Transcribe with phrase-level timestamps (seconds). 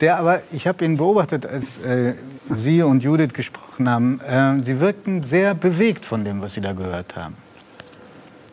[0.00, 2.14] Der aber, ich habe ihn beobachtet, als äh,
[2.50, 4.20] Sie und Judith gesprochen haben.
[4.20, 7.36] Äh, Sie wirkten sehr bewegt von dem, was Sie da gehört haben.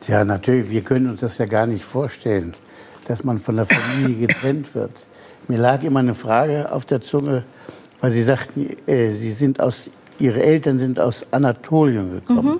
[0.07, 0.69] Ja, natürlich.
[0.69, 2.53] Wir können uns das ja gar nicht vorstellen,
[3.07, 5.07] dass man von der Familie getrennt wird.
[5.47, 7.43] Mir lag immer eine Frage auf der Zunge,
[8.01, 9.89] weil Sie sagten, äh, Sie sind aus,
[10.19, 12.57] Ihre Eltern sind aus Anatolien gekommen.
[12.57, 12.59] Mhm.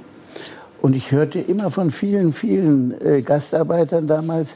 [0.82, 4.50] Und ich hörte immer von vielen, vielen äh, Gastarbeitern damals,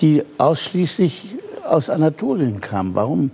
[0.00, 2.96] die ausschließlich aus Anatolien kamen.
[2.96, 3.30] Warum?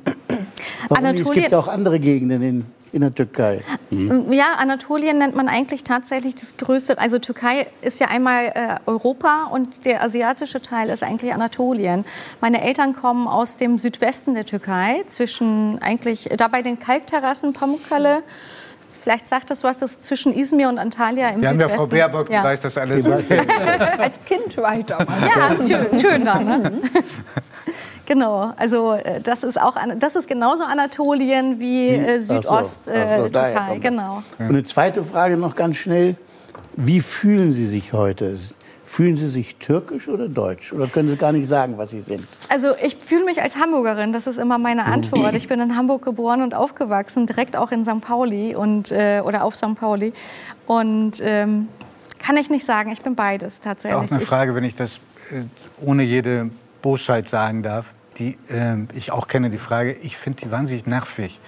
[0.89, 3.63] Warum Anatolien, es gibt ja auch andere Gegenden in, in der Türkei.
[3.91, 4.33] Mhm.
[4.33, 6.99] Ja, Anatolien nennt man eigentlich tatsächlich das größte.
[6.99, 12.05] Also Türkei ist ja einmal äh, Europa und der asiatische Teil ist eigentlich Anatolien.
[12.41, 18.23] Meine Eltern kommen aus dem Südwesten der Türkei, zwischen eigentlich da bei den Kalkterrassen Pamukkale.
[19.03, 21.63] Vielleicht sagt das was, das zwischen Izmir und Antalya im Wir Südwesten.
[21.63, 23.05] haben ja Frau Baerbock, die weiß das alles.
[23.99, 24.99] Als Kind weiter.
[25.09, 26.39] Ja, schön, schön da.
[26.39, 26.73] Ne?
[28.07, 33.09] Genau, also äh, das ist auch das ist genauso Anatolien wie äh, Südost so, äh,
[33.09, 33.79] so, Türkei.
[33.81, 34.23] Genau.
[34.39, 36.17] Und eine zweite Frage noch ganz schnell:
[36.77, 38.37] Wie fühlen Sie sich heute?
[38.87, 40.75] Fühlen Sie sich türkisch oder deutsch?
[40.75, 42.27] Oder können Sie gar nicht sagen, was Sie sind?
[42.51, 45.35] Also ich fühle mich als Hamburgerin, das ist immer meine Antwort.
[45.35, 48.03] Ich bin in Hamburg geboren und aufgewachsen, direkt auch in St.
[48.03, 49.75] Pauli und, äh, oder auf St.
[49.75, 50.13] Pauli.
[50.67, 51.69] Und ähm,
[52.19, 53.99] kann ich nicht sagen, ich bin beides tatsächlich.
[53.99, 54.97] Das ist auch eine Frage, wenn ich das
[55.31, 55.45] äh,
[55.83, 56.51] ohne jede
[56.83, 61.41] Bosheit sagen darf, die äh, ich auch kenne, die Frage, ich finde die wahnsinnig nervig.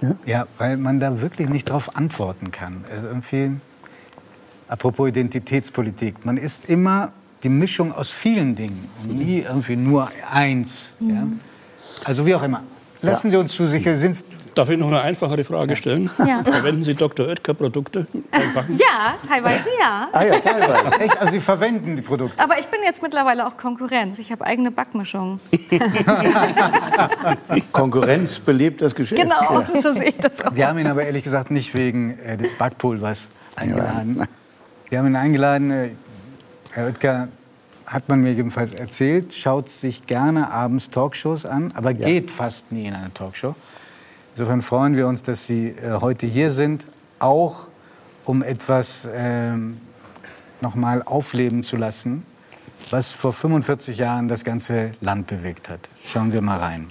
[0.00, 0.14] Ja?
[0.26, 0.46] ja?
[0.58, 2.84] weil man da wirklich nicht darauf antworten kann.
[2.90, 3.52] Also irgendwie,
[4.68, 7.12] apropos Identitätspolitik, man ist immer
[7.42, 10.90] die Mischung aus vielen Dingen und nie irgendwie nur eins.
[11.00, 11.10] Mhm.
[11.10, 11.26] Ja?
[12.04, 12.62] Also wie auch immer.
[13.02, 13.30] Lassen.
[13.30, 14.18] Sie uns zu sicher sind
[14.54, 16.10] Darf ich noch eine einfachere Frage stellen?
[16.26, 16.42] Ja.
[16.42, 17.26] Verwenden Sie Dr.
[17.28, 18.76] Oetker-Produkte beim Backen?
[18.76, 20.08] Ja, teilweise ja.
[20.12, 21.00] Ah ja, teilweise.
[21.00, 21.18] Echt?
[21.18, 22.42] Also Sie verwenden die Produkte?
[22.42, 24.18] Aber ich bin jetzt mittlerweile auch Konkurrenz.
[24.18, 25.40] Ich habe eigene Backmischungen.
[27.72, 29.20] Konkurrenz belebt das Geschäft.
[29.20, 29.80] Genau, ja.
[29.80, 30.54] so sehe ich das auch.
[30.54, 34.16] Wir haben ihn aber ehrlich gesagt nicht wegen äh, des Backpulvers eingeladen.
[34.18, 34.24] Ja.
[34.90, 35.90] Wir haben ihn eingeladen, äh,
[36.72, 37.28] Herr Oetker
[37.90, 42.06] hat man mir jedenfalls erzählt, schaut sich gerne abends Talkshows an, aber ja.
[42.06, 43.56] geht fast nie in eine Talkshow.
[44.32, 46.86] Insofern freuen wir uns, dass Sie äh, heute hier sind,
[47.18, 47.68] auch
[48.24, 49.78] um etwas ähm,
[50.60, 52.24] noch mal aufleben zu lassen,
[52.90, 55.88] was vor 45 Jahren das ganze Land bewegt hat.
[56.06, 56.88] Schauen wir mal rein.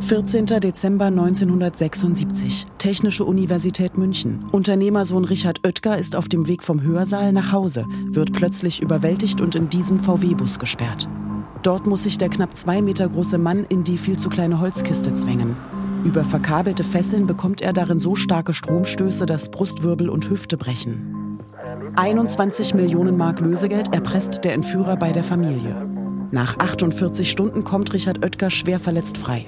[0.00, 0.46] 14.
[0.46, 4.44] Dezember 1976, Technische Universität München.
[4.50, 9.54] Unternehmersohn Richard Oetker ist auf dem Weg vom Hörsaal nach Hause, wird plötzlich überwältigt und
[9.54, 11.08] in diesen VW-Bus gesperrt.
[11.64, 15.14] Dort muss sich der knapp zwei Meter große Mann in die viel zu kleine Holzkiste
[15.14, 15.56] zwängen.
[16.04, 21.40] Über verkabelte Fesseln bekommt er darin so starke Stromstöße, dass Brustwirbel und Hüfte brechen.
[21.96, 25.74] 21 Millionen Mark Lösegeld erpresst der Entführer bei der Familie.
[26.32, 29.46] Nach 48 Stunden kommt Richard Oetker schwer verletzt frei.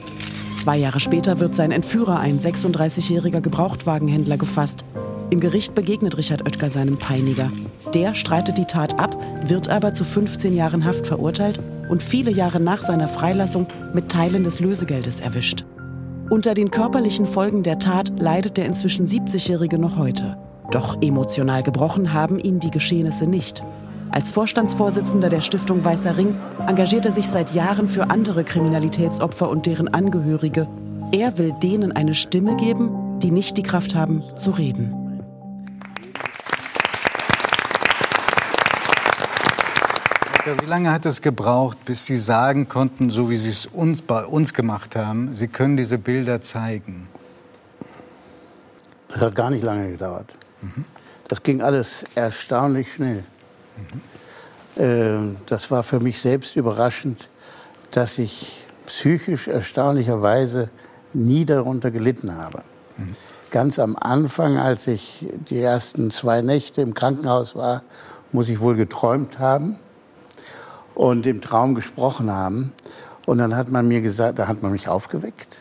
[0.56, 4.87] Zwei Jahre später wird sein Entführer, ein 36-jähriger Gebrauchtwagenhändler, gefasst.
[5.28, 7.53] Im Gericht begegnet Richard Oetker seinem Peiniger.
[7.93, 12.60] Der streitet die Tat ab, wird aber zu 15 Jahren Haft verurteilt und viele Jahre
[12.60, 15.64] nach seiner Freilassung mit Teilen des Lösegeldes erwischt.
[16.28, 20.36] Unter den körperlichen Folgen der Tat leidet der inzwischen 70-Jährige noch heute.
[20.72, 23.62] Doch emotional gebrochen haben ihn die Geschehnisse nicht.
[24.10, 26.34] Als Vorstandsvorsitzender der Stiftung Weißer Ring
[26.66, 30.66] engagiert er sich seit Jahren für andere Kriminalitätsopfer und deren Angehörige.
[31.12, 35.05] Er will denen eine Stimme geben, die nicht die Kraft haben, zu reden.
[40.46, 44.24] Wie lange hat es gebraucht, bis Sie sagen konnten, so wie Sie es uns bei
[44.24, 47.08] uns gemacht haben, Sie können diese Bilder zeigen?
[49.08, 50.32] Das hat gar nicht lange gedauert.
[50.62, 50.84] Mhm.
[51.26, 53.24] Das ging alles erstaunlich schnell.
[54.76, 55.36] Mhm.
[55.46, 57.28] das war für mich selbst überraschend,
[57.90, 60.70] dass ich psychisch erstaunlicherweise
[61.12, 62.62] nie darunter gelitten habe.
[62.96, 63.16] Mhm.
[63.50, 67.82] Ganz am Anfang, als ich die ersten zwei Nächte im Krankenhaus war,
[68.30, 69.76] muss ich wohl geträumt haben
[70.96, 72.72] und im Traum gesprochen haben.
[73.26, 75.59] Und dann hat man mir gesagt, da hat man mich aufgeweckt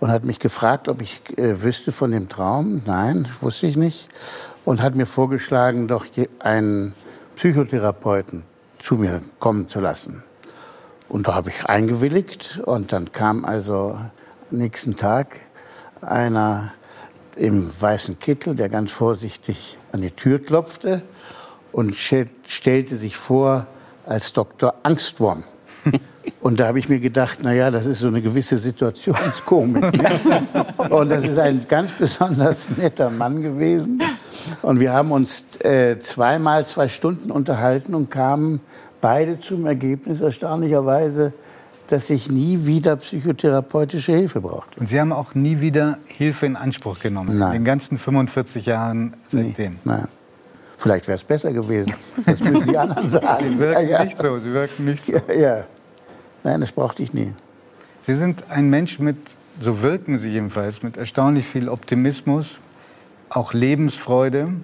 [0.00, 2.82] und hat mich gefragt, ob ich äh, wüsste von dem Traum.
[2.84, 4.08] Nein, wusste ich nicht.
[4.64, 6.04] Und hat mir vorgeschlagen, doch
[6.40, 6.94] einen
[7.36, 8.42] Psychotherapeuten
[8.78, 10.24] zu mir kommen zu lassen.
[11.08, 12.60] Und da habe ich eingewilligt.
[12.64, 13.98] Und dann kam also
[14.50, 15.38] nächsten Tag
[16.00, 16.72] einer
[17.36, 21.02] im weißen Kittel, der ganz vorsichtig an die Tür klopfte
[21.70, 23.66] und stellte sich vor,
[24.06, 24.74] als Dr.
[24.82, 25.44] Angstwurm.
[26.40, 29.82] Und da habe ich mir gedacht, na ja, das ist so eine gewisse Situationskomik.
[30.00, 30.42] Ne?
[30.90, 34.02] Und das ist ein ganz besonders netter Mann gewesen.
[34.62, 38.60] Und wir haben uns äh, zweimal zwei Stunden unterhalten und kamen
[39.00, 41.32] beide zum Ergebnis, erstaunlicherweise,
[41.88, 44.80] dass ich nie wieder psychotherapeutische Hilfe brauchte.
[44.80, 47.36] Und Sie haben auch nie wieder Hilfe in Anspruch genommen?
[47.36, 47.48] Nein.
[47.48, 49.72] In den ganzen 45 Jahren seitdem?
[49.72, 50.08] Nee, nein.
[50.82, 51.94] Vielleicht wäre es besser gewesen.
[52.26, 53.52] Das müssen die anderen sagen.
[53.52, 54.04] Sie wirken ja, ja.
[54.04, 54.38] nicht so.
[54.40, 55.12] Sie wirken nicht so.
[55.12, 55.64] Ja, ja.
[56.42, 57.32] Nein, das brauchte ich nie.
[58.00, 59.16] Sie sind ein Mensch mit,
[59.60, 62.58] so wirken Sie jedenfalls, mit erstaunlich viel Optimismus,
[63.28, 64.54] auch Lebensfreude.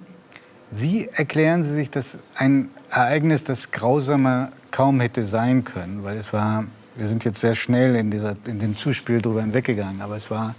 [0.71, 6.03] Wie erklären Sie sich das ein Ereignis, das grausamer kaum hätte sein können?
[6.03, 6.65] Weil es war,
[6.97, 10.53] wir sind jetzt sehr schnell in, dieser, in dem Zuspiel drüber hinweggegangen, aber es war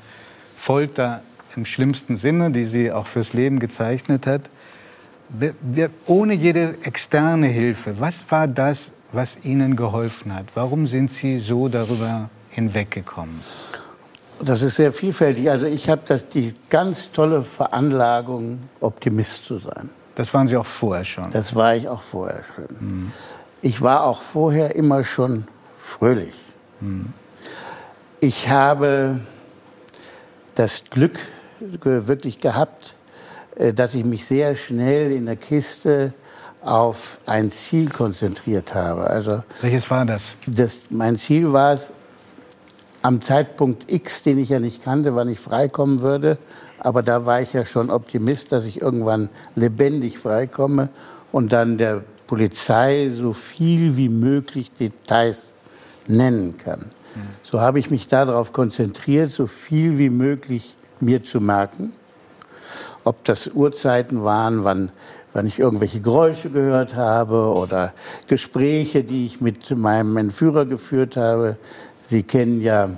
[0.56, 1.20] Folter
[1.54, 4.48] im schlimmsten Sinne, die sie auch fürs Leben gezeichnet hat.
[5.32, 10.46] Wir, wir, ohne jede externe Hilfe, was war das, was Ihnen geholfen hat?
[10.54, 13.40] Warum sind Sie so darüber hinweggekommen?
[14.42, 15.50] Das ist sehr vielfältig.
[15.50, 19.90] Also ich habe die ganz tolle Veranlagung, Optimist zu sein.
[20.14, 21.30] Das waren Sie auch vorher schon.
[21.30, 22.76] Das war ich auch vorher schon.
[22.80, 23.12] Mhm.
[23.62, 26.34] Ich war auch vorher immer schon fröhlich.
[26.80, 27.12] Mhm.
[28.20, 29.20] Ich habe
[30.54, 31.18] das Glück
[31.60, 32.96] wirklich gehabt,
[33.74, 36.14] dass ich mich sehr schnell in der Kiste
[36.62, 39.08] auf ein Ziel konzentriert habe.
[39.08, 40.34] Also Welches war das?
[40.46, 41.92] das mein Ziel war es,
[43.02, 46.38] am Zeitpunkt X, den ich ja nicht kannte, wann ich freikommen würde,
[46.78, 50.90] aber da war ich ja schon Optimist, dass ich irgendwann lebendig freikomme
[51.32, 55.54] und dann der Polizei so viel wie möglich Details
[56.06, 56.80] nennen kann.
[56.80, 57.20] Mhm.
[57.42, 61.92] So habe ich mich darauf konzentriert, so viel wie möglich mir zu merken.
[63.04, 64.90] Ob das Uhrzeiten waren, wann,
[65.32, 67.92] wann ich irgendwelche Geräusche gehört habe oder
[68.26, 71.56] Gespräche, die ich mit meinem Entführer geführt habe.
[72.04, 72.90] Sie kennen ja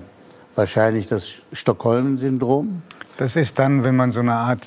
[0.54, 2.82] wahrscheinlich das Stockholm-Syndrom.
[3.16, 4.66] Das ist dann, wenn man so eine Art,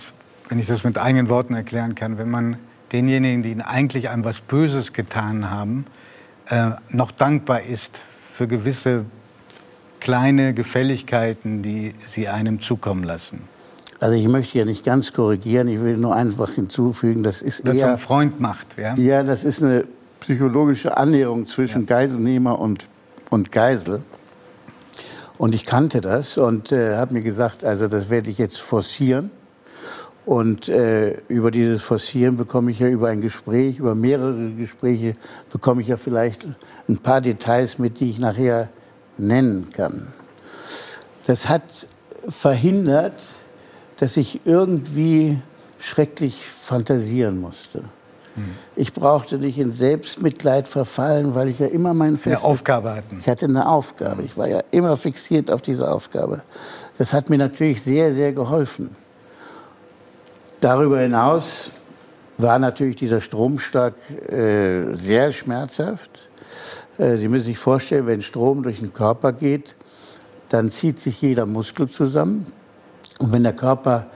[0.49, 2.57] wenn ich das mit eigenen Worten erklären kann, wenn man
[2.91, 5.85] denjenigen, die eigentlich einem was Böses getan haben,
[6.49, 8.01] äh, noch dankbar ist
[8.33, 9.05] für gewisse
[9.99, 13.54] kleine Gefälligkeiten, die sie einem zukommen lassen.
[13.99, 17.75] Also ich möchte ja nicht ganz korrigieren, ich will nur einfach hinzufügen, das ist das
[17.75, 17.91] eher...
[17.91, 18.95] ein Freund macht, ja?
[18.95, 19.85] Ja, das ist eine
[20.19, 21.87] psychologische Annäherung zwischen ja.
[21.87, 22.89] Geiselnehmer und,
[23.29, 24.01] und Geisel.
[25.37, 29.31] Und ich kannte das und äh, habe mir gesagt, also das werde ich jetzt forcieren.
[30.25, 35.15] Und äh, über dieses Forcieren bekomme ich ja über ein Gespräch, über mehrere Gespräche,
[35.51, 36.47] bekomme ich ja vielleicht
[36.89, 38.69] ein paar Details mit, die ich nachher
[39.17, 40.07] nennen kann.
[41.27, 41.87] Das hat
[42.27, 43.23] verhindert,
[43.97, 45.39] dass ich irgendwie
[45.79, 47.79] schrecklich fantasieren musste.
[48.35, 48.43] Hm.
[48.75, 52.43] Ich brauchte nicht in Selbstmitleid verfallen, weil ich ja immer meinen Fest...
[52.43, 53.17] Eine Aufgabe hatten.
[53.19, 54.23] Ich hatte eine Aufgabe.
[54.23, 56.41] Ich war ja immer fixiert auf diese Aufgabe.
[56.97, 58.95] Das hat mir natürlich sehr, sehr geholfen.
[60.59, 61.69] Darüber hinaus
[62.37, 63.93] war natürlich dieser Stromschlag
[64.29, 66.29] äh, sehr schmerzhaft.
[66.97, 69.75] Äh, Sie müssen sich vorstellen, wenn Strom durch den Körper geht,
[70.49, 72.47] dann zieht sich jeder Muskel zusammen.
[73.19, 74.07] Und wenn der Körper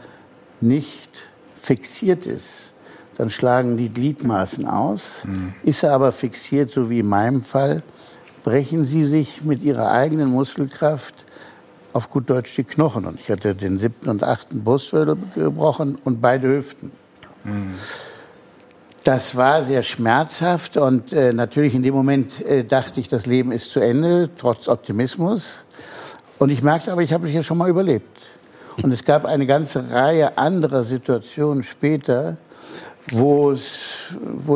[0.61, 1.09] nicht
[1.55, 2.73] fixiert ist,
[3.17, 5.25] dann schlagen die Gliedmaßen aus.
[5.25, 5.53] Mhm.
[5.63, 7.83] Ist er aber fixiert, so wie in meinem Fall,
[8.43, 11.25] brechen sie sich mit ihrer eigenen Muskelkraft
[11.91, 13.05] auf gut Deutsch die Knochen.
[13.05, 16.91] Und ich hatte den siebten und achten Brustwirbel gebrochen und beide Hüften.
[17.43, 17.73] Mhm.
[19.03, 23.51] Das war sehr schmerzhaft und äh, natürlich in dem Moment äh, dachte ich, das Leben
[23.51, 25.65] ist zu Ende, trotz Optimismus.
[26.37, 28.21] Und ich merkte aber, ich habe es ja schon mal überlebt.
[28.81, 32.37] Und es gab eine ganze Reihe anderer Situationen später,
[33.11, 33.53] wo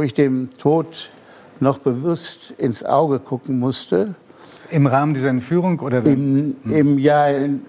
[0.01, 1.10] ich dem Tod
[1.60, 4.15] noch bewusst ins Auge gucken musste.
[4.70, 7.27] Im Rahmen dieser Entführung oder im, im ja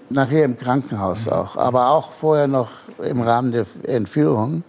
[0.09, 2.69] nachher im Krankenhaus auch, aber auch vorher noch
[3.03, 4.63] im Rahmen der Entführung.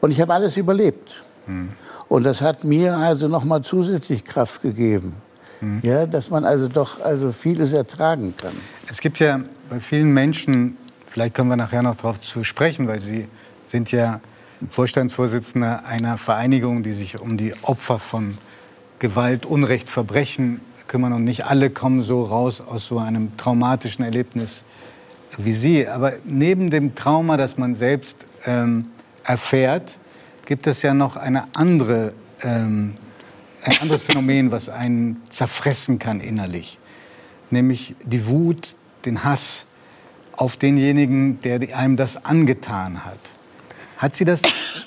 [0.00, 1.24] Und ich habe alles überlebt.
[1.46, 1.70] Mhm.
[2.08, 5.14] Und das hat mir also noch mal zusätzlich Kraft gegeben.
[5.60, 5.80] Mhm.
[5.82, 8.52] Ja, dass man also doch also vieles ertragen kann.
[8.88, 10.76] Es gibt ja bei vielen Menschen,
[11.16, 13.26] vielleicht kommen wir nachher noch darauf zu sprechen, weil Sie
[13.64, 14.20] sind ja
[14.70, 18.36] Vorstandsvorsitzender einer Vereinigung, die sich um die Opfer von
[18.98, 21.14] Gewalt, Unrecht, Verbrechen kümmern.
[21.14, 24.62] Und nicht alle kommen so raus aus so einem traumatischen Erlebnis
[25.38, 25.88] wie Sie.
[25.88, 28.82] Aber neben dem Trauma, das man selbst ähm,
[29.24, 29.98] erfährt,
[30.44, 32.92] gibt es ja noch eine andere, ähm,
[33.64, 36.78] ein anderes Phänomen, was einen zerfressen kann innerlich.
[37.48, 39.64] Nämlich die Wut, den Hass
[40.36, 43.18] auf denjenigen, der einem das angetan hat.
[43.98, 44.42] Hat Sie das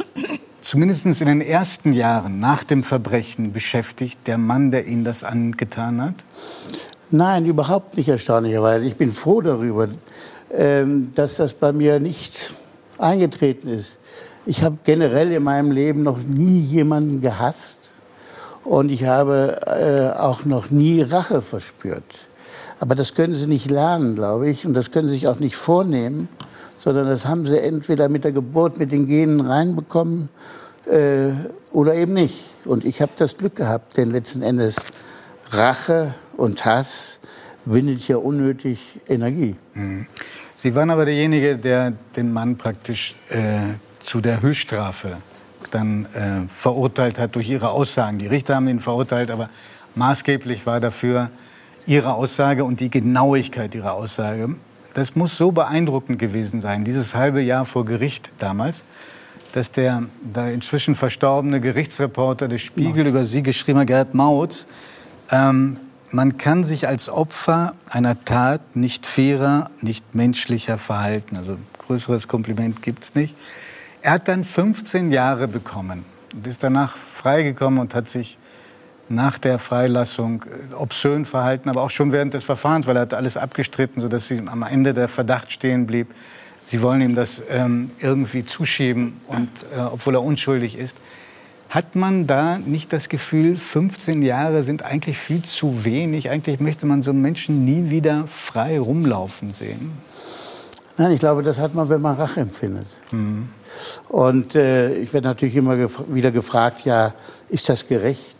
[0.61, 6.01] zumindest in den ersten Jahren nach dem Verbrechen beschäftigt, der Mann, der Ihnen das angetan
[6.01, 6.15] hat?
[7.11, 8.85] Nein, überhaupt nicht erstaunlicherweise.
[8.85, 9.87] Ich bin froh darüber,
[10.51, 12.53] ähm, dass das bei mir nicht
[12.99, 13.97] eingetreten ist.
[14.45, 17.91] Ich habe generell in meinem Leben noch nie jemanden gehasst
[18.63, 22.28] und ich habe äh, auch noch nie Rache verspürt.
[22.79, 25.55] Aber das können sie nicht lernen, glaube ich, und das können sie sich auch nicht
[25.55, 26.29] vornehmen,
[26.75, 30.29] sondern das haben sie entweder mit der Geburt, mit den Genen reinbekommen
[30.85, 31.31] äh,
[31.71, 32.45] oder eben nicht.
[32.65, 34.77] Und ich habe das Glück gehabt, denn letzten Endes
[35.51, 37.19] Rache und Hass
[37.65, 39.55] bindet ja unnötig Energie.
[39.73, 40.07] Mhm.
[40.55, 45.17] Sie waren aber derjenige, der den Mann praktisch äh, zu der Höchststrafe
[45.71, 48.17] dann äh, verurteilt hat durch Ihre Aussagen.
[48.17, 49.49] Die Richter haben ihn verurteilt, aber
[49.95, 51.29] maßgeblich war dafür
[51.89, 54.55] Ihre Aussage und die Genauigkeit Ihrer Aussage.
[54.93, 58.85] Das muss so beeindruckend gewesen sein, dieses halbe Jahr vor Gericht damals,
[59.53, 64.67] dass der, der inzwischen verstorbene Gerichtsreporter des Spiegel über Sie geschrieben hat, Gerd Mautz,
[65.31, 65.77] ähm,
[66.11, 71.37] man kann sich als Opfer einer Tat nicht fairer, nicht menschlicher verhalten.
[71.37, 73.35] Also größeres Kompliment gibt es nicht.
[74.03, 76.05] Er hat dann 15 Jahre bekommen
[76.35, 78.37] und ist danach freigekommen und hat sich
[79.09, 83.13] nach der Freilassung äh, obszön verhalten, aber auch schon während des Verfahrens, weil er hat
[83.13, 86.07] alles abgestritten, sodass sie am Ende der Verdacht stehen blieb.
[86.67, 90.95] Sie wollen ihm das ähm, irgendwie zuschieben, und, äh, obwohl er unschuldig ist.
[91.69, 96.29] Hat man da nicht das Gefühl, 15 Jahre sind eigentlich viel zu wenig?
[96.29, 99.91] Eigentlich möchte man so einen Menschen nie wieder frei rumlaufen sehen.
[100.97, 102.87] Nein, ich glaube, das hat man, wenn man Rache empfindet.
[103.11, 103.49] Mhm.
[104.09, 107.13] Und äh, ich werde natürlich immer gef wieder gefragt, ja,
[107.49, 108.35] ist das gerecht?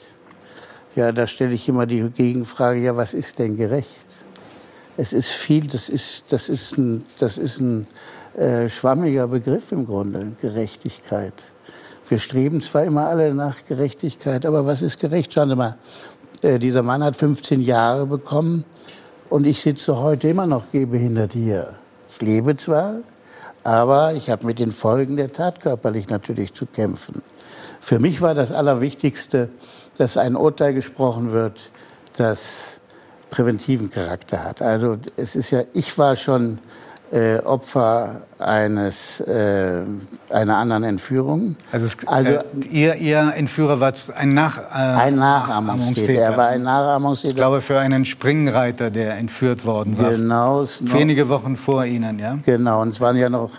[0.96, 4.08] Ja, da stelle ich immer die Gegenfrage, ja, was ist denn gerecht?
[4.98, 7.88] Es ist viel, das ist, das ist ein, das ist ein
[8.36, 11.34] äh, schwammiger Begriff im Grunde, Gerechtigkeit.
[12.10, 15.31] Wir streben zwar immer alle nach Gerechtigkeit, aber was ist gerecht?
[15.31, 15.77] Schauen Sie mal,
[16.41, 18.65] äh, dieser Mann hat 15 Jahre bekommen
[19.29, 21.75] und ich sitze heute immer noch gehbehindert hier.
[22.10, 23.00] Ich lebe zwar,
[23.63, 27.22] aber ich habe mit den Folgen der Tat körperlich natürlich zu kämpfen.
[27.79, 29.50] Für mich war das Allerwichtigste,
[29.98, 31.71] dass ein Urteil gesprochen wird,
[32.17, 32.79] das
[33.29, 34.62] präventiven Charakter hat.
[34.62, 36.59] Also es ist ja, ich war schon
[37.12, 39.81] äh, Opfer eines äh,
[40.29, 41.55] einer anderen Entführung.
[41.71, 46.13] Also, es, also äh, ihr, ihr Entführer war ein, Nach, äh, ein Nachahmungstäter.
[46.13, 47.29] Er war ein Nachahmungstäter.
[47.29, 50.12] Ich glaube für einen Springreiter, der entführt worden war.
[50.12, 50.65] Genau.
[50.81, 52.38] Wenige Wochen vor Ihnen, ja.
[52.45, 52.81] Genau.
[52.81, 53.51] Und es waren ja noch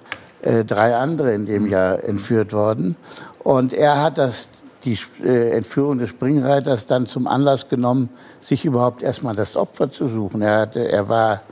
[0.43, 2.97] äh, drei andere in dem Jahr entführt worden.
[3.43, 4.49] Und er hat das
[4.85, 8.09] die äh, Entführung des Springreiters dann zum Anlass genommen,
[8.41, 10.41] sich überhaupt erstmal das Opfer zu suchen.
[10.43, 11.43] Er, hatte, er war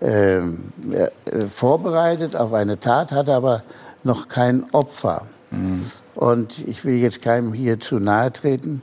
[0.00, 3.62] ähm, äh, vorbereitet auf eine Tat, hatte aber
[4.02, 5.26] noch kein Opfer.
[5.50, 5.90] Mhm.
[6.14, 8.82] Und ich will jetzt keinem hier zu nahe treten,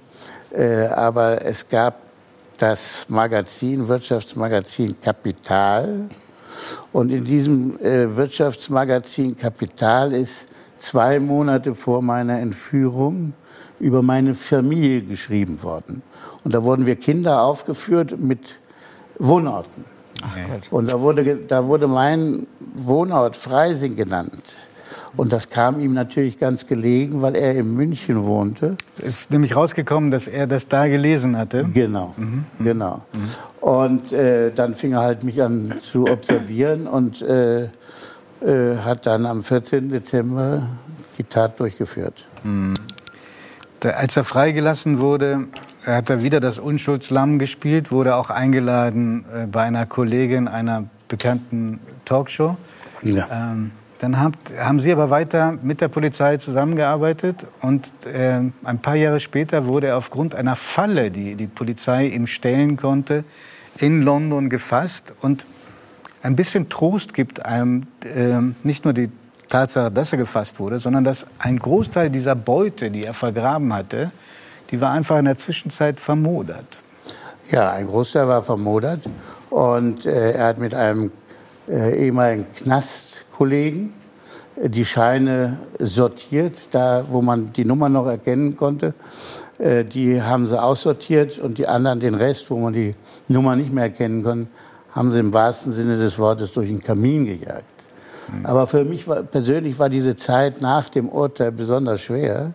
[0.51, 1.95] äh, aber es gab
[2.57, 6.09] das Magazin, Wirtschaftsmagazin Kapital.
[6.91, 13.33] Und in diesem äh, Wirtschaftsmagazin Kapital ist zwei Monate vor meiner Entführung
[13.79, 16.01] über meine Familie geschrieben worden.
[16.43, 18.59] Und da wurden wir Kinder aufgeführt mit
[19.17, 19.85] Wohnorten.
[20.71, 24.55] Und da wurde, da wurde mein Wohnort Freising genannt.
[25.15, 28.75] Und das kam ihm natürlich ganz gelegen, weil er in München wohnte.
[28.97, 31.65] Es ist nämlich rausgekommen, dass er das da gelesen hatte.
[31.73, 32.45] Genau, mhm.
[32.59, 33.03] genau.
[33.13, 33.67] Mhm.
[33.67, 39.25] Und äh, dann fing er halt mich an zu observieren und äh, äh, hat dann
[39.25, 39.89] am 14.
[39.89, 40.63] Dezember
[41.17, 42.27] die Tat durchgeführt.
[42.43, 42.75] Mhm.
[43.83, 45.47] Als er freigelassen wurde,
[45.85, 51.79] hat er wieder das Unschuldslamm gespielt, wurde auch eingeladen äh, bei einer Kollegin einer bekannten
[52.05, 52.57] Talkshow.
[53.01, 53.27] Ja.
[53.31, 58.95] Ähm, dann habt, haben Sie aber weiter mit der Polizei zusammengearbeitet und äh, ein paar
[58.95, 63.25] Jahre später wurde er aufgrund einer Falle, die die Polizei ihm stellen konnte,
[63.77, 65.13] in London gefasst.
[65.21, 65.45] Und
[66.23, 69.09] ein bisschen Trost gibt einem äh, nicht nur die
[69.49, 74.11] Tatsache, dass er gefasst wurde, sondern dass ein Großteil dieser Beute, die er vergraben hatte,
[74.71, 76.79] die war einfach in der Zwischenzeit vermodert.
[77.51, 79.01] Ja, ein Großteil war vermodert
[79.49, 81.11] und äh, er hat mit einem
[81.69, 83.93] ehemaligen Knastkollegen
[84.55, 88.93] äh, die Scheine sortiert, da wo man die Nummer noch erkennen konnte.
[89.57, 92.93] Äh, die haben sie aussortiert und die anderen den Rest, wo man die
[93.27, 94.47] Nummer nicht mehr erkennen konnte,
[94.91, 97.65] haben sie im wahrsten Sinne des Wortes durch den Kamin gejagt.
[98.43, 102.53] Aber für mich war, persönlich war diese Zeit nach dem Urteil besonders schwer.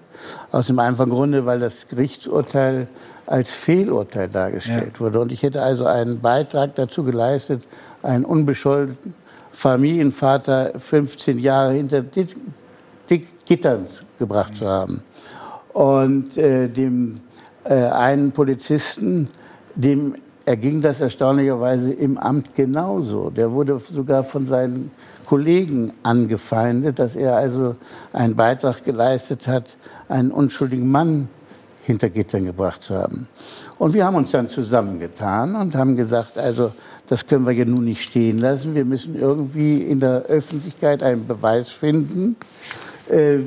[0.52, 2.88] Aus dem einfachen Grunde, weil das Gerichtsurteil
[3.26, 5.00] als Fehlurteil dargestellt ja.
[5.00, 5.20] wurde.
[5.20, 7.66] Und ich hätte also einen Beitrag dazu geleistet,
[8.02, 9.14] einen unbescholtenen
[9.52, 12.04] Familienvater 15 Jahre hinter
[13.46, 13.86] Gittern
[14.18, 15.02] gebracht zu haben.
[15.72, 17.20] Und äh, dem
[17.64, 19.26] äh, einen Polizisten,
[19.74, 20.14] dem
[20.44, 23.30] erging das erstaunlicherweise im Amt genauso.
[23.30, 24.90] Der wurde sogar von seinen
[25.24, 27.76] Kollegen angefeindet, dass er also
[28.12, 29.76] einen Beitrag geleistet hat,
[30.08, 31.28] einen unschuldigen Mann
[31.84, 33.28] hinter Gittern gebracht zu haben.
[33.78, 36.72] Und wir haben uns dann zusammengetan und haben gesagt, also
[37.08, 38.74] das können wir ja nun nicht stehen lassen.
[38.74, 42.36] Wir müssen irgendwie in der Öffentlichkeit einen Beweis finden,
[43.10, 43.40] äh,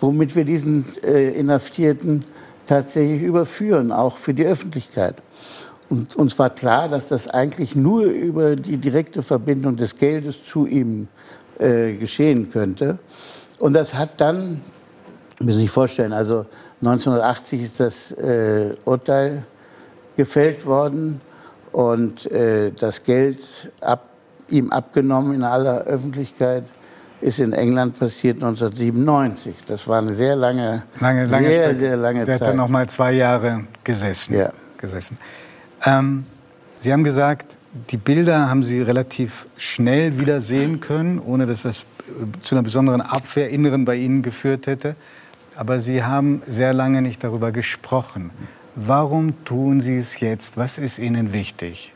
[0.00, 2.24] womit wir diesen äh, Inhaftierten
[2.66, 5.14] tatsächlich überführen, auch für die Öffentlichkeit.
[5.88, 10.66] Und uns war klar, dass das eigentlich nur über die direkte Verbindung des Geldes zu
[10.66, 11.06] ihm
[11.60, 12.98] äh, geschehen könnte.
[13.60, 14.62] Und das hat dann,
[15.38, 16.46] müssen Sie sich vorstellen, also
[16.86, 19.44] 1980 ist das äh, Urteil
[20.16, 21.20] gefällt worden
[21.72, 23.40] und äh, das Geld
[23.80, 24.08] ab,
[24.48, 26.64] ihm abgenommen in aller Öffentlichkeit
[27.20, 29.54] ist in England passiert 1997.
[29.66, 31.78] Das war eine sehr lange, lange, lange sehr, Strecke.
[31.78, 32.40] sehr lange Der Zeit.
[32.42, 34.34] hat dann noch mal zwei Jahre gesessen.
[34.34, 34.50] Ja.
[34.76, 35.16] gesessen.
[35.86, 36.26] Ähm,
[36.78, 37.56] Sie haben gesagt,
[37.90, 42.62] die Bilder haben Sie relativ schnell wieder sehen können, ohne dass das äh, zu einer
[42.62, 44.94] besonderen Abwehr inneren bei Ihnen geführt hätte.
[45.56, 48.30] Aber Sie haben sehr lange nicht darüber gesprochen.
[48.74, 50.56] Warum tun Sie es jetzt?
[50.56, 51.92] Was ist Ihnen wichtig?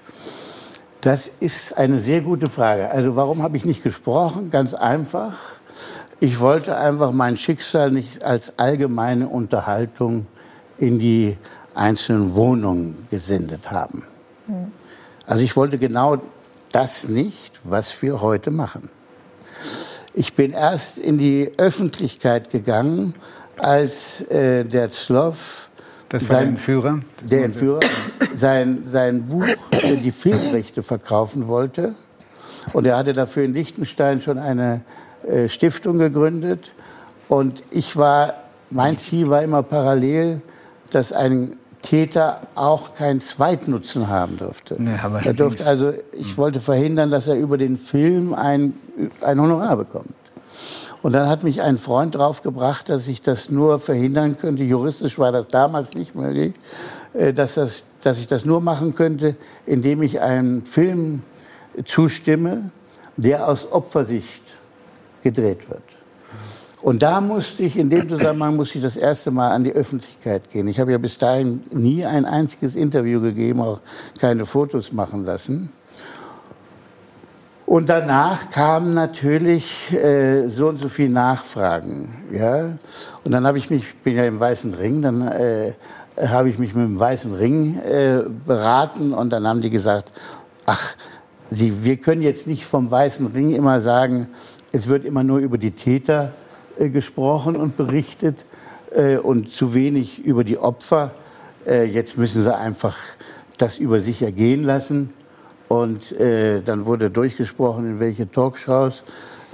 [1.00, 2.90] Das ist eine sehr gute Frage.
[2.90, 4.50] Also warum habe ich nicht gesprochen?
[4.50, 5.34] Ganz einfach.
[6.20, 10.26] Ich wollte einfach mein Schicksal nicht als allgemeine Unterhaltung
[10.78, 11.36] in die
[11.74, 14.04] einzelnen Wohnungen gesendet haben.
[15.26, 16.18] Also ich wollte genau
[16.72, 18.90] das nicht, was wir heute machen.
[20.14, 23.14] Ich bin erst in die Öffentlichkeit gegangen,
[23.58, 25.70] als äh, der Zloff
[26.08, 27.00] Das war der sein- Entführer.
[27.30, 27.80] der Entführer
[28.34, 31.94] sein, sein Buch, die Filmrechte verkaufen wollte.
[32.72, 34.82] Und er hatte dafür in Liechtenstein schon eine
[35.26, 36.72] äh, Stiftung gegründet.
[37.28, 38.34] Und ich war,
[38.70, 40.40] mein Ziel war immer parallel,
[40.90, 44.74] dass ein Täter auch keinen Zweitnutzen haben durfte.
[44.82, 48.74] Nee, er durfte also, ich wollte verhindern, dass er über den Film ein,
[49.20, 50.12] ein Honorar bekommt.
[51.02, 54.64] Und dann hat mich ein Freund draufgebracht, dass ich das nur verhindern könnte.
[54.64, 56.54] Juristisch war das damals nicht möglich,
[57.12, 59.36] äh, dass, das, dass ich das nur machen könnte,
[59.66, 61.22] indem ich einem Film
[61.84, 62.70] zustimme,
[63.16, 64.42] der aus Opfersicht
[65.22, 65.82] gedreht wird.
[66.80, 70.48] Und da musste ich, in dem Zusammenhang musste ich das erste Mal an die Öffentlichkeit
[70.50, 70.68] gehen.
[70.68, 73.80] Ich habe ja bis dahin nie ein einziges Interview gegeben, auch
[74.20, 75.72] keine Fotos machen lassen.
[77.68, 82.08] Und danach kamen natürlich äh, so und so viele Nachfragen.
[82.32, 82.78] Ja?
[83.24, 85.74] Und dann habe ich mich, ich bin ja im Weißen Ring, dann äh,
[86.16, 90.12] habe ich mich mit dem Weißen Ring äh, beraten und dann haben die gesagt,
[90.64, 90.96] ach,
[91.50, 94.28] Sie, wir können jetzt nicht vom Weißen Ring immer sagen,
[94.72, 96.32] es wird immer nur über die Täter
[96.78, 98.46] äh, gesprochen und berichtet
[98.92, 101.10] äh, und zu wenig über die Opfer.
[101.66, 102.96] Äh, jetzt müssen Sie einfach
[103.58, 105.12] das über sich ergehen lassen.
[105.68, 109.02] Und äh, dann wurde durchgesprochen, in welche Talkshows.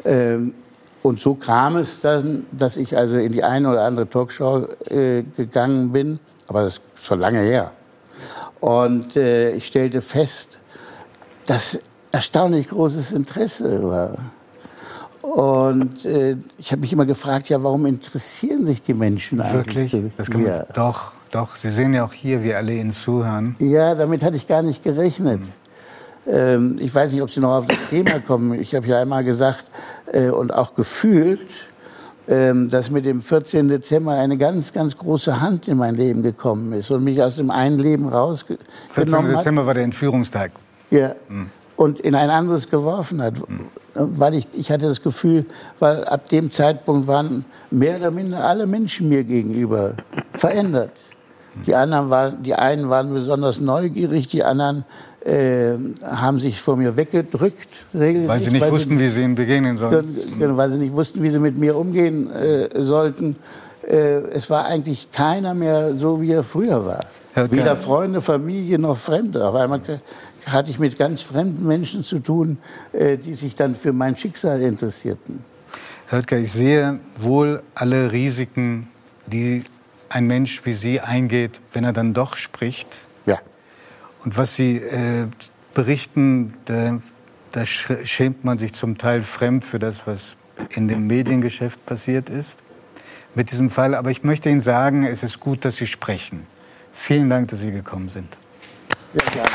[0.05, 0.55] Ähm,
[1.03, 5.23] und so kam es dann, dass ich also in die eine oder andere Talkshow äh,
[5.37, 6.21] gegangen bin.
[6.47, 7.73] Aber das ist schon lange her.
[8.61, 10.61] Und äh, ich stellte fest,
[11.47, 11.81] dass
[12.13, 14.17] erstaunlich großes Interesse war.
[15.21, 19.93] Und äh, ich habe mich immer gefragt, ja, warum interessieren sich die Menschen eigentlich?
[19.93, 20.13] Wirklich?
[20.17, 20.65] Das kann man, ja.
[20.75, 21.57] Doch, doch.
[21.57, 23.57] Sie sehen ja auch hier, wie alle Ihnen zuhören.
[23.59, 25.41] Ja, damit hatte ich gar nicht gerechnet.
[26.27, 28.59] Ähm, ich weiß nicht, ob Sie noch auf das Thema kommen.
[28.61, 29.65] Ich habe ja einmal gesagt
[30.13, 31.49] äh, und auch gefühlt,
[32.27, 33.69] ähm, dass mit dem 14.
[33.69, 37.51] Dezember eine ganz, ganz große Hand in mein Leben gekommen ist und mich aus dem
[37.51, 38.19] einen Leben 14.
[38.19, 39.41] rausgenommen hat.
[39.41, 40.53] Dezember war der Entführungstag.
[40.91, 41.15] Ja.
[41.77, 43.35] Und in ein anderes geworfen hat.
[43.95, 45.45] Weil ich, ich hatte das Gefühl,
[45.79, 49.95] weil ab dem Zeitpunkt waren mehr oder minder alle Menschen mir gegenüber
[50.33, 50.93] verändert.
[51.67, 54.85] Die, anderen waren, die einen waren besonders neugierig, die anderen
[55.25, 57.87] äh, haben sich vor mir weggedrückt.
[57.95, 60.17] Regelmäßig, Weil Sie nicht wussten, wie Sie ihnen begegnen sollen.
[60.39, 63.37] Genau, weil sie nicht wussten, wie sie mit mir umgehen äh, sollten.
[63.89, 67.05] Äh, es war eigentlich keiner mehr so, wie er früher war.
[67.33, 67.77] Herr Weder.
[67.77, 69.47] Freunde, Familie noch Fremde.
[69.47, 69.81] Auf einmal
[70.47, 72.59] hatte ich mit ganz fremden Menschen zu tun,
[72.93, 75.41] äh, die sich dann für mein Schicksal interessierten.
[76.07, 78.89] Herr Höttger, ich sehe wohl alle Risiken,
[79.27, 79.65] die
[80.11, 82.89] ein Mensch wie Sie eingeht, wenn er dann doch spricht.
[84.25, 85.27] Und was Sie äh,
[85.75, 87.01] berichten, da,
[87.53, 90.37] da sch- schämt man sich zum Teil fremd für das, was
[90.71, 92.63] in dem Mediengeschäft passiert ist.
[93.35, 93.95] Mit diesem Fall.
[93.95, 96.47] Aber ich möchte Ihnen sagen, es ist gut, dass Sie sprechen.
[96.93, 98.37] Vielen Dank, dass Sie gekommen sind.
[99.13, 99.49] Sehr gerne.